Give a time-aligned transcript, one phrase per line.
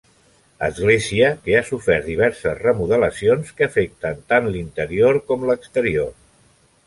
[0.67, 6.11] Església que ha sofert diverses remodelacions que afecten tant l'interior com l'exterior.